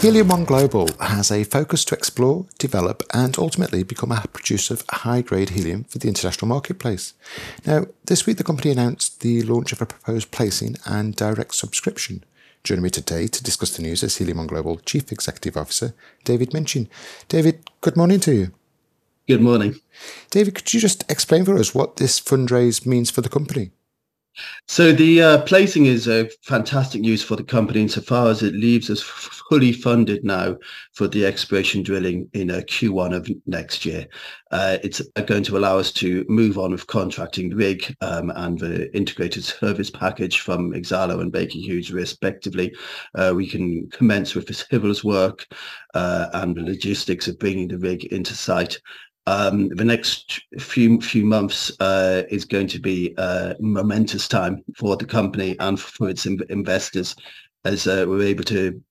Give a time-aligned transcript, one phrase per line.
[0.00, 4.84] Helium One Global has a focus to explore, develop, and ultimately become a producer of
[4.88, 7.14] high grade helium for the international marketplace.
[7.66, 12.22] Now, this week the company announced the launch of a proposed placing and direct subscription.
[12.62, 16.54] Joining me today to discuss the news is Helium One Global Chief Executive Officer David
[16.54, 16.88] Minchin.
[17.28, 18.52] David, good morning to you.
[19.26, 19.80] Good morning.
[20.30, 23.72] David, could you just explain for us what this fundraise means for the company?
[24.66, 28.90] So the uh, placing is a fantastic news for the company insofar as it leaves
[28.90, 30.56] us fully funded now
[30.92, 34.06] for the exploration drilling in uh, Q1 of next year.
[34.50, 38.58] Uh, it's going to allow us to move on with contracting the rig um, and
[38.58, 42.74] the integrated service package from Exalo and Baker Hughes respectively.
[43.14, 45.46] Uh, we can commence with the civils work
[45.94, 48.78] uh, and the logistics of bringing the rig into site
[49.28, 54.96] um, the next few few months uh, is going to be a momentous time for
[54.96, 57.14] the company and for its investors,
[57.64, 58.82] as uh, we're able to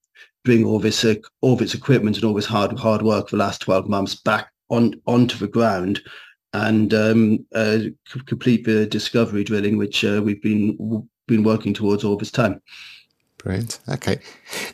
[0.46, 3.44] bring all this uh, all this equipment and all this hard hard work for the
[3.44, 6.02] last twelve months back on onto the ground,
[6.54, 7.80] and um, uh,
[8.28, 10.78] complete the discovery drilling, which uh, we've been
[11.28, 12.62] been working towards all this time.
[13.40, 13.80] Brilliant.
[13.90, 14.20] Okay,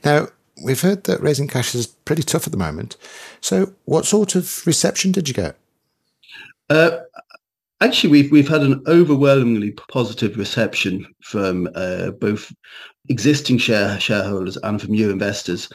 [0.04, 0.28] now
[0.62, 2.98] we've heard that raising cash is pretty tough at the moment.
[3.42, 5.56] So, what sort of reception did you get?
[6.70, 7.00] Uh,
[7.82, 12.52] actually, we've we've had an overwhelmingly positive reception from uh, both
[13.10, 15.70] existing share shareholders and from new investors.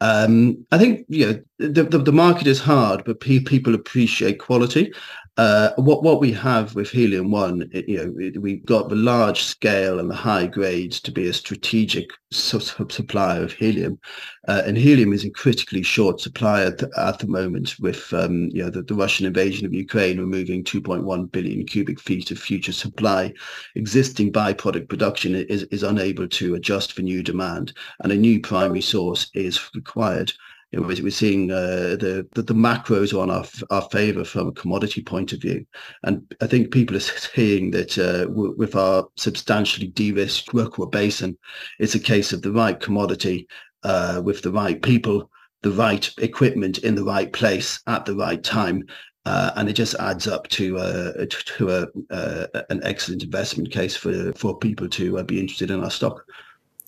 [0.00, 4.38] Um, I think you know the, the, the market is hard, but pe- people appreciate
[4.38, 4.92] quality,
[5.36, 9.42] uh, what what we have with Helium One, it, you know, we've got the large
[9.42, 13.98] scale and the high grades to be a strategic su- supplier of helium,
[14.46, 17.74] uh, and helium is in critically short supply at the, at the moment.
[17.80, 22.30] With um, you know the, the, Russian invasion of Ukraine removing 2.1 billion cubic feet
[22.30, 23.32] of future supply,
[23.74, 28.82] existing byproduct production is is unable to adjust for new demand, and a new primary
[28.82, 30.32] source is required
[30.74, 34.52] you know, we're seeing uh, the, the, the macros on our our favour from a
[34.52, 35.64] commodity point of view,
[36.02, 37.00] and I think people are
[37.34, 41.38] seeing that uh, with our substantially de-risked Rukwa Basin,
[41.78, 43.46] it's a case of the right commodity
[43.84, 45.30] uh, with the right people,
[45.62, 48.82] the right equipment in the right place at the right time,
[49.26, 53.94] uh, and it just adds up to uh, to a, uh, an excellent investment case
[53.94, 56.24] for for people to uh, be interested in our stock.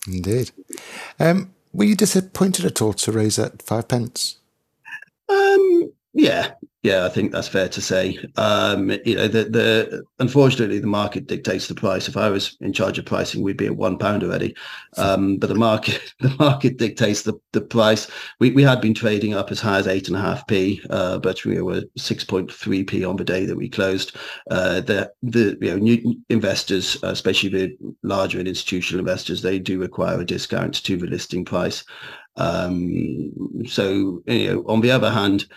[0.07, 0.51] Indeed.
[1.21, 4.37] Um, were you disappointed at all to raise at five pence?
[5.29, 8.19] Um, yeah, yeah, I think that's fair to say.
[8.35, 12.07] Um, you know, the, the unfortunately the market dictates the price.
[12.07, 14.55] If I was in charge of pricing, we'd be at one pound already.
[14.95, 18.07] Um, but the market the market dictates the, the price.
[18.39, 21.17] We we had been trading up as high as eight and a half p, uh,
[21.17, 24.15] but we were six point three p on the day that we closed.
[24.51, 29.79] Uh, the the you know new investors, especially the larger and institutional investors, they do
[29.79, 31.83] require a discount to the listing price.
[32.35, 35.47] Um, so you know, on the other hand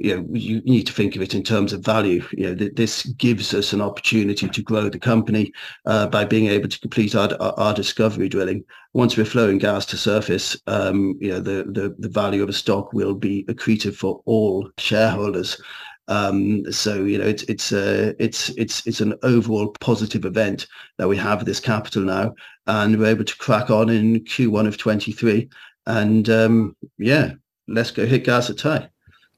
[0.00, 2.22] you know, you need to think of it in terms of value.
[2.32, 5.52] You know, th- this gives us an opportunity to grow the company
[5.86, 8.64] uh, by being able to complete our, our, discovery drilling.
[8.92, 12.52] Once we're flowing gas to surface, um, you know, the, the, the value of a
[12.52, 15.60] stock will be accretive for all shareholders.
[16.08, 20.66] Um, so you know, it's it's uh, it's it's it's an overall positive event
[20.96, 22.34] that we have this capital now,
[22.66, 25.50] and we're able to crack on in Q1 of 23.
[25.86, 27.32] And um, yeah,
[27.66, 28.88] let's go hit gas at Tai.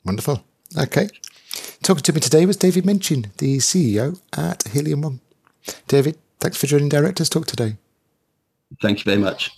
[0.05, 0.45] Wonderful.
[0.79, 1.09] Okay.
[1.83, 5.21] Talking to me today was David Minchin, the CEO at Helium One.
[5.89, 7.77] David, thanks for joining Directors Talk today.
[8.81, 9.51] Thank you very much.